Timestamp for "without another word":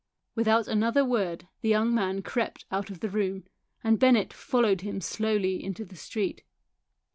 0.33-1.47